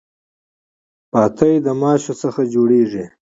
پاتی 1.11 1.53
د 1.65 1.67
ماشو 1.81 2.13
څخه 2.21 2.41
جوړیږي. 2.53 3.05